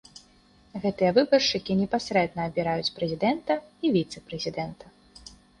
Гэтыя 0.85 1.11
выбаршчыкі 1.17 1.75
непасрэдна 1.83 2.41
абіраюць 2.53 2.93
прэзідэнта 2.97 3.53
і 3.85 3.95
віцэ-прэзідэнта. 3.99 4.85